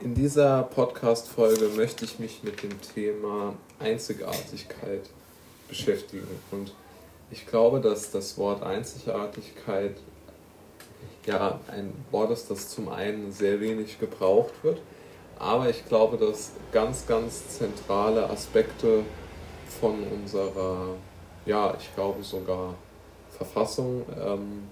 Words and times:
In 0.00 0.14
dieser 0.14 0.62
Podcast-Folge 0.62 1.70
möchte 1.74 2.04
ich 2.04 2.18
mich 2.18 2.42
mit 2.42 2.62
dem 2.62 2.80
Thema 2.82 3.54
Einzigartigkeit 3.78 5.08
beschäftigen. 5.68 6.28
Und 6.50 6.74
ich 7.30 7.46
glaube, 7.46 7.80
dass 7.80 8.10
das 8.10 8.36
Wort 8.36 8.62
Einzigartigkeit 8.62 9.96
ja 11.24 11.58
ein 11.68 11.94
Wort 12.10 12.30
ist, 12.30 12.50
das 12.50 12.68
zum 12.68 12.90
einen 12.90 13.32
sehr 13.32 13.58
wenig 13.60 13.98
gebraucht 13.98 14.52
wird, 14.62 14.82
aber 15.38 15.70
ich 15.70 15.86
glaube, 15.88 16.18
dass 16.18 16.52
ganz, 16.72 17.06
ganz 17.06 17.56
zentrale 17.56 18.28
Aspekte 18.28 19.02
von 19.80 20.02
unserer, 20.08 20.94
ja, 21.46 21.74
ich 21.80 21.94
glaube 21.94 22.22
sogar 22.22 22.74
Verfassung, 23.30 24.04
ähm, 24.22 24.68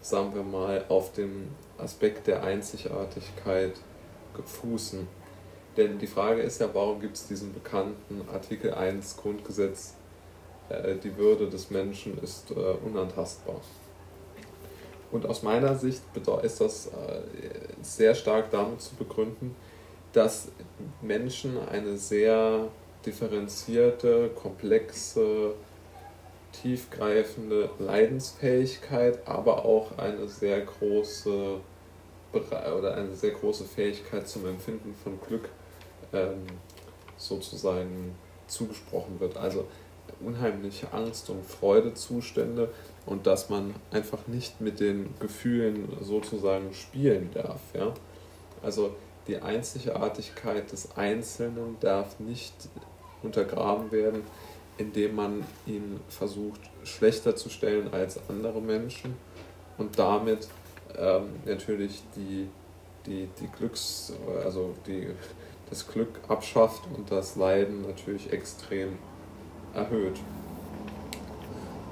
sagen 0.00 0.34
wir 0.34 0.42
mal, 0.42 0.84
auf 0.88 1.12
dem 1.12 1.48
Aspekt 1.78 2.26
der 2.26 2.42
Einzigartigkeit 2.42 3.74
fußen. 4.44 5.06
Denn 5.76 5.98
die 5.98 6.06
Frage 6.06 6.42
ist 6.42 6.60
ja, 6.60 6.68
warum 6.72 7.00
gibt 7.00 7.16
es 7.16 7.26
diesen 7.26 7.54
bekannten 7.54 8.28
Artikel 8.32 8.74
1 8.74 9.16
Grundgesetz, 9.16 9.94
äh, 10.68 10.96
die 10.96 11.16
Würde 11.16 11.48
des 11.48 11.70
Menschen 11.70 12.18
ist 12.18 12.50
äh, 12.50 12.54
unantastbar. 12.54 13.60
Und 15.10 15.24
aus 15.26 15.42
meiner 15.42 15.74
Sicht 15.76 16.02
ist 16.42 16.60
das 16.60 16.86
äh, 16.88 16.90
sehr 17.80 18.14
stark 18.14 18.50
damit 18.50 18.82
zu 18.82 18.94
begründen, 18.96 19.54
dass 20.12 20.48
Menschen 21.00 21.56
eine 21.68 21.96
sehr 21.96 22.68
differenzierte, 23.06 24.30
komplexe, 24.34 25.54
tiefgreifende 26.52 27.70
Leidensfähigkeit, 27.78 29.26
aber 29.26 29.64
auch 29.64 29.96
eine 29.98 30.28
sehr 30.28 30.62
große 30.62 31.60
oder 32.40 32.94
eine 32.94 33.14
sehr 33.14 33.32
große 33.32 33.64
Fähigkeit 33.64 34.28
zum 34.28 34.46
Empfinden 34.46 34.94
von 35.02 35.20
Glück 35.20 35.48
ähm, 36.12 36.46
sozusagen 37.16 38.14
zugesprochen 38.46 39.20
wird. 39.20 39.36
Also 39.36 39.66
unheimliche 40.20 40.92
Angst- 40.92 41.30
und 41.30 41.44
Freudezustände 41.44 42.72
und 43.06 43.26
dass 43.26 43.50
man 43.50 43.74
einfach 43.90 44.26
nicht 44.26 44.60
mit 44.60 44.80
den 44.80 45.14
Gefühlen 45.20 45.96
sozusagen 46.00 46.72
spielen 46.74 47.30
darf. 47.32 47.60
Ja? 47.74 47.92
Also 48.62 48.94
die 49.26 49.36
Einzigartigkeit 49.36 50.72
des 50.72 50.96
Einzelnen 50.96 51.76
darf 51.80 52.18
nicht 52.18 52.54
untergraben 53.22 53.92
werden, 53.92 54.22
indem 54.78 55.16
man 55.16 55.44
ihn 55.66 56.00
versucht 56.08 56.60
schlechter 56.84 57.36
zu 57.36 57.50
stellen 57.50 57.92
als 57.92 58.18
andere 58.28 58.60
Menschen 58.60 59.16
und 59.76 59.98
damit 59.98 60.48
ähm, 60.96 61.30
natürlich 61.44 62.02
die, 62.16 62.48
die, 63.06 63.28
die 63.40 63.48
Glücks, 63.48 64.12
also 64.44 64.74
die, 64.86 65.08
das 65.68 65.86
Glück 65.86 66.20
abschafft 66.28 66.82
und 66.96 67.10
das 67.10 67.36
Leiden 67.36 67.82
natürlich 67.82 68.32
extrem 68.32 68.98
erhöht. 69.74 70.18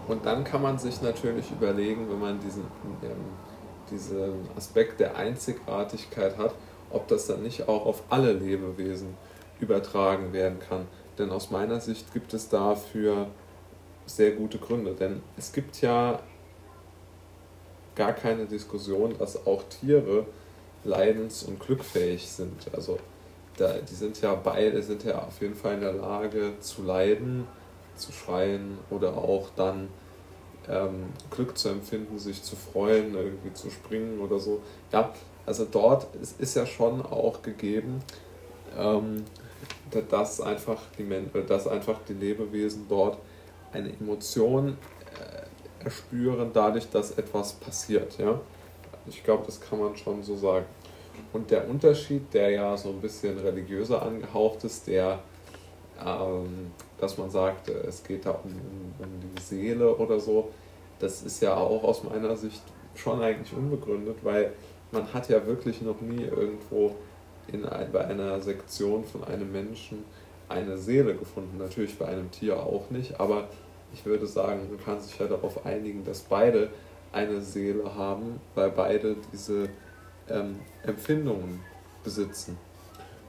Und 0.08 0.24
dann 0.24 0.44
kann 0.44 0.62
man 0.62 0.78
sich 0.78 1.02
natürlich 1.02 1.50
überlegen, 1.50 2.08
wenn 2.08 2.20
man 2.20 2.40
diesen, 2.40 2.62
ähm, 3.02 3.16
diesen 3.90 4.48
Aspekt 4.56 5.00
der 5.00 5.16
Einzigartigkeit 5.16 6.38
hat, 6.38 6.54
ob 6.90 7.08
das 7.08 7.26
dann 7.26 7.42
nicht 7.42 7.68
auch 7.68 7.86
auf 7.86 8.02
alle 8.08 8.32
Lebewesen 8.32 9.14
übertragen 9.60 10.32
werden 10.32 10.58
kann. 10.60 10.86
Denn 11.18 11.30
aus 11.30 11.50
meiner 11.50 11.80
Sicht 11.80 12.12
gibt 12.12 12.34
es 12.34 12.48
dafür 12.48 13.28
sehr 14.06 14.32
gute 14.32 14.58
Gründe. 14.58 14.94
Denn 14.94 15.22
es 15.36 15.52
gibt 15.52 15.80
ja 15.80 16.20
gar 17.96 18.12
keine 18.12 18.46
Diskussion, 18.46 19.16
dass 19.18 19.46
auch 19.46 19.64
Tiere 19.64 20.26
leidens- 20.84 21.42
und 21.42 21.58
glückfähig 21.58 22.28
sind. 22.28 22.68
Also 22.72 22.98
da, 23.56 23.72
die 23.72 23.94
sind 23.94 24.20
ja 24.20 24.34
beide 24.34 24.82
sind 24.82 25.02
ja 25.04 25.18
auf 25.26 25.40
jeden 25.40 25.54
Fall 25.54 25.74
in 25.74 25.80
der 25.80 25.94
Lage 25.94 26.52
zu 26.60 26.82
leiden, 26.82 27.46
zu 27.96 28.12
schreien 28.12 28.78
oder 28.90 29.16
auch 29.16 29.48
dann 29.56 29.88
ähm, 30.68 31.06
Glück 31.30 31.56
zu 31.56 31.70
empfinden, 31.70 32.18
sich 32.18 32.42
zu 32.42 32.54
freuen, 32.54 33.14
irgendwie 33.14 33.52
zu 33.54 33.70
springen 33.70 34.20
oder 34.20 34.38
so. 34.38 34.60
Ja, 34.92 35.12
also 35.46 35.64
dort 35.64 36.14
ist, 36.16 36.40
ist 36.40 36.56
ja 36.56 36.66
schon 36.66 37.00
auch 37.02 37.40
gegeben, 37.42 38.00
ähm, 38.76 39.24
dass, 40.10 40.40
einfach 40.40 40.82
die, 40.98 41.06
dass 41.46 41.66
einfach 41.66 42.00
die 42.06 42.14
Lebewesen 42.14 42.86
dort 42.88 43.18
eine 43.72 43.90
Emotion 43.90 44.76
erspüren, 45.86 46.50
dadurch, 46.52 46.90
dass 46.90 47.12
etwas 47.12 47.54
passiert. 47.54 48.18
Ja? 48.18 48.38
Ich 49.06 49.24
glaube, 49.24 49.44
das 49.46 49.60
kann 49.60 49.78
man 49.78 49.96
schon 49.96 50.22
so 50.22 50.36
sagen. 50.36 50.66
Und 51.32 51.50
der 51.50 51.68
Unterschied, 51.68 52.34
der 52.34 52.50
ja 52.50 52.76
so 52.76 52.90
ein 52.90 53.00
bisschen 53.00 53.38
religiöser 53.38 54.02
angehaucht 54.02 54.64
ist, 54.64 54.86
der, 54.86 55.20
ähm, 56.04 56.72
dass 56.98 57.16
man 57.16 57.30
sagt, 57.30 57.68
es 57.68 58.04
geht 58.04 58.26
da 58.26 58.32
um, 58.32 58.50
um, 58.50 59.04
um 59.04 59.10
die 59.34 59.42
Seele 59.42 59.96
oder 59.96 60.20
so, 60.20 60.50
das 60.98 61.22
ist 61.22 61.40
ja 61.40 61.56
auch 61.56 61.82
aus 61.84 62.04
meiner 62.04 62.36
Sicht 62.36 62.62
schon 62.94 63.22
eigentlich 63.22 63.56
unbegründet, 63.56 64.16
weil 64.22 64.52
man 64.92 65.12
hat 65.12 65.28
ja 65.28 65.46
wirklich 65.46 65.82
noch 65.82 66.00
nie 66.00 66.24
irgendwo 66.24 66.94
in 67.52 67.64
ein, 67.64 67.92
bei 67.92 68.04
einer 68.04 68.40
Sektion 68.40 69.04
von 69.04 69.24
einem 69.24 69.50
Menschen 69.52 70.04
eine 70.48 70.76
Seele 70.78 71.14
gefunden. 71.14 71.58
Natürlich 71.58 71.98
bei 71.98 72.06
einem 72.06 72.30
Tier 72.30 72.58
auch 72.58 72.90
nicht, 72.90 73.18
aber 73.20 73.48
ich 73.96 74.04
würde 74.04 74.26
sagen, 74.26 74.68
man 74.68 74.84
kann 74.84 75.00
sich 75.00 75.18
ja 75.18 75.26
darauf 75.26 75.64
einigen, 75.64 76.04
dass 76.04 76.20
beide 76.20 76.68
eine 77.12 77.40
Seele 77.40 77.94
haben, 77.94 78.40
weil 78.54 78.70
beide 78.70 79.16
diese 79.32 79.70
ähm, 80.28 80.60
Empfindungen 80.82 81.60
besitzen. 82.04 82.58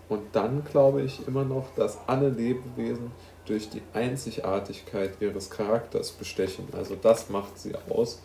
Und 0.09 0.21
dann 0.33 0.65
glaube 0.65 1.03
ich 1.03 1.25
immer 1.25 1.45
noch, 1.45 1.73
dass 1.75 1.97
alle 2.07 2.29
Lebewesen 2.29 3.11
durch 3.45 3.69
die 3.69 3.81
Einzigartigkeit 3.93 5.11
ihres 5.21 5.49
Charakters 5.49 6.11
bestechen. 6.11 6.67
Also 6.73 6.95
das 6.95 7.29
macht 7.29 7.57
sie 7.57 7.73
aus. 7.89 8.21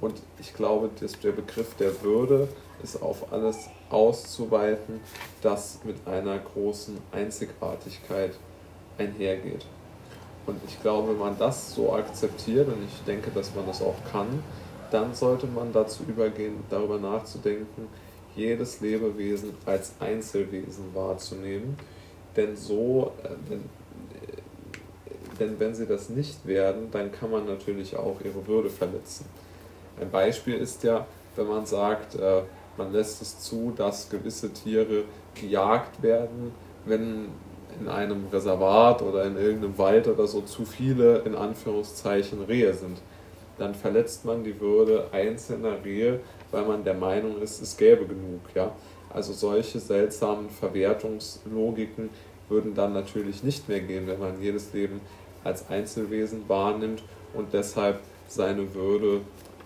Und 0.00 0.14
ich 0.40 0.54
glaube, 0.54 0.88
dass 1.00 1.18
der 1.18 1.32
Begriff 1.32 1.74
der 1.76 2.02
Würde 2.02 2.48
ist 2.82 3.02
auf 3.02 3.32
alles 3.32 3.68
auszuweiten, 3.90 5.00
das 5.42 5.80
mit 5.84 5.96
einer 6.06 6.38
großen 6.38 6.98
Einzigartigkeit 7.12 8.34
einhergeht. 8.98 9.66
Und 10.46 10.60
ich 10.66 10.80
glaube, 10.82 11.10
wenn 11.10 11.18
man 11.18 11.38
das 11.38 11.74
so 11.74 11.92
akzeptiert, 11.92 12.68
und 12.68 12.84
ich 12.84 13.04
denke, 13.04 13.30
dass 13.30 13.54
man 13.54 13.66
das 13.66 13.80
auch 13.80 13.96
kann, 14.10 14.42
dann 14.90 15.14
sollte 15.14 15.46
man 15.46 15.72
dazu 15.72 16.02
übergehen, 16.06 16.64
darüber 16.68 16.98
nachzudenken, 16.98 17.88
jedes 18.34 18.80
Lebewesen 18.80 19.54
als 19.66 19.92
Einzelwesen 20.00 20.94
wahrzunehmen. 20.94 21.76
Denn 22.36 22.56
so, 22.56 23.12
äh, 23.22 23.28
denn, 23.50 23.60
äh, 23.60 25.38
denn 25.38 25.60
wenn 25.60 25.74
sie 25.74 25.86
das 25.86 26.08
nicht 26.08 26.46
werden, 26.46 26.90
dann 26.90 27.12
kann 27.12 27.30
man 27.30 27.46
natürlich 27.46 27.96
auch 27.96 28.16
ihre 28.24 28.46
Würde 28.46 28.70
verletzen. 28.70 29.26
Ein 30.00 30.10
Beispiel 30.10 30.54
ist 30.54 30.82
ja, 30.82 31.06
wenn 31.36 31.46
man 31.46 31.66
sagt, 31.66 32.14
äh, 32.14 32.42
man 32.76 32.92
lässt 32.92 33.22
es 33.22 33.38
zu, 33.38 33.72
dass 33.76 34.08
gewisse 34.08 34.52
Tiere 34.52 35.04
gejagt 35.34 36.02
werden, 36.02 36.52
wenn 36.86 37.28
in 37.80 37.88
einem 37.88 38.26
Reservat 38.32 39.02
oder 39.02 39.24
in 39.24 39.36
irgendeinem 39.36 39.78
Wald 39.78 40.08
oder 40.08 40.26
so 40.26 40.42
zu 40.42 40.64
viele 40.64 41.18
in 41.20 41.34
Anführungszeichen 41.34 42.42
Rehe 42.44 42.74
sind, 42.74 42.98
dann 43.58 43.74
verletzt 43.74 44.24
man 44.24 44.44
die 44.44 44.58
Würde 44.60 45.08
einzelner 45.12 45.84
Rehe, 45.84 46.20
weil 46.50 46.64
man 46.64 46.84
der 46.84 46.94
Meinung 46.94 47.40
ist, 47.40 47.60
es 47.62 47.76
gäbe 47.76 48.06
genug. 48.06 48.40
Ja? 48.54 48.72
Also 49.12 49.32
solche 49.32 49.78
seltsamen 49.78 50.50
Verwertungslogiken 50.50 52.10
würden 52.48 52.74
dann 52.74 52.92
natürlich 52.92 53.42
nicht 53.42 53.68
mehr 53.68 53.80
gehen, 53.80 54.06
wenn 54.06 54.18
man 54.18 54.40
jedes 54.40 54.72
Leben 54.72 55.00
als 55.44 55.68
Einzelwesen 55.68 56.48
wahrnimmt 56.48 57.02
und 57.34 57.52
deshalb 57.52 58.00
seine 58.28 58.74
Würde 58.74 59.20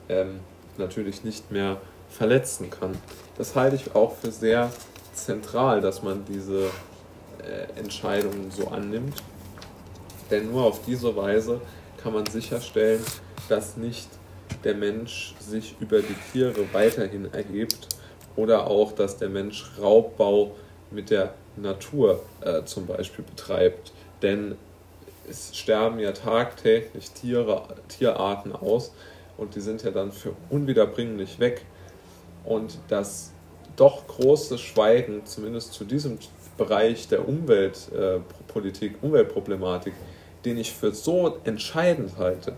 ähm, 0.08 0.40
natürlich 0.78 1.24
nicht 1.24 1.50
mehr 1.50 1.80
verletzen 2.08 2.70
kann. 2.70 2.92
Das 3.36 3.54
halte 3.54 3.76
ich 3.76 3.94
auch 3.94 4.14
für 4.14 4.30
sehr 4.30 4.70
zentral, 5.12 5.80
dass 5.80 6.02
man 6.02 6.24
diese 6.26 6.70
Entscheidungen 7.76 8.50
so 8.50 8.68
annimmt. 8.68 9.14
Denn 10.30 10.50
nur 10.50 10.64
auf 10.64 10.80
diese 10.84 11.14
Weise 11.16 11.60
kann 12.02 12.12
man 12.12 12.26
sicherstellen, 12.26 13.02
dass 13.48 13.76
nicht 13.76 14.08
der 14.64 14.74
Mensch 14.74 15.34
sich 15.38 15.76
über 15.80 16.00
die 16.00 16.16
Tiere 16.32 16.66
weiterhin 16.72 17.32
erhebt 17.32 17.88
oder 18.34 18.66
auch, 18.66 18.92
dass 18.92 19.16
der 19.16 19.28
Mensch 19.28 19.64
Raubbau 19.80 20.54
mit 20.90 21.10
der 21.10 21.34
Natur 21.56 22.22
äh, 22.40 22.64
zum 22.64 22.86
Beispiel 22.86 23.24
betreibt. 23.24 23.92
Denn 24.22 24.56
es 25.28 25.56
sterben 25.56 25.98
ja 25.98 26.12
tagtäglich 26.12 27.10
Tiere, 27.10 27.62
Tierarten 27.88 28.54
aus 28.54 28.92
und 29.36 29.54
die 29.54 29.60
sind 29.60 29.82
ja 29.82 29.90
dann 29.90 30.12
für 30.12 30.32
unwiederbringlich 30.50 31.38
weg. 31.38 31.64
Und 32.44 32.78
das 32.88 33.32
doch 33.76 34.06
große 34.06 34.58
Schweigen, 34.58 35.24
zumindest 35.24 35.72
zu 35.72 35.84
diesem 35.84 36.18
Bereich 36.56 37.08
der 37.08 37.28
Umweltpolitik, 37.28 38.94
äh, 38.94 39.06
Umweltproblematik, 39.06 39.92
den 40.44 40.58
ich 40.58 40.72
für 40.72 40.92
so 40.92 41.38
entscheidend 41.44 42.16
halte, 42.18 42.54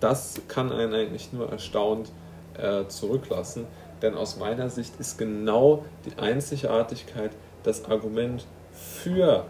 das 0.00 0.42
kann 0.48 0.70
einen 0.70 0.92
eigentlich 0.92 1.32
nur 1.32 1.50
erstaunt 1.50 2.12
äh, 2.58 2.86
zurücklassen. 2.88 3.66
Denn 4.02 4.14
aus 4.14 4.36
meiner 4.36 4.68
Sicht 4.68 5.00
ist 5.00 5.16
genau 5.16 5.84
die 6.04 6.18
Einzigartigkeit 6.20 7.30
das 7.62 7.86
Argument 7.86 8.44
für, 8.72 9.46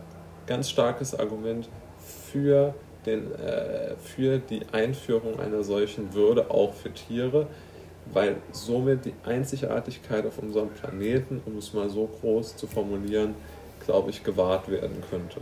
ganz 0.46 0.70
starkes 0.70 1.19
Argument 1.19 1.69
für, 2.31 2.75
den, 3.06 3.32
äh, 3.35 3.96
für 3.96 4.38
die 4.38 4.62
Einführung 4.70 5.41
einer 5.41 5.64
solchen 5.64 6.14
Würde 6.14 6.50
auch 6.50 6.73
für 6.75 6.93
Tiere, 6.93 7.49
weil 8.12 8.37
somit 8.53 9.05
die 9.05 9.15
Einzigartigkeit 9.25 10.27
auf 10.27 10.39
unserem 10.39 10.71
Planeten, 10.71 11.41
um 11.47 11.59
es 11.59 11.73
mal 11.73 11.89
so 11.91 12.06
groß 12.21 12.56
zu 12.56 12.67
formulieren, 12.67 13.35
glaube 13.85 14.11
ich, 14.11 14.23
gewahrt 14.23 14.69
werden 14.69 15.03
könnte. 15.11 15.41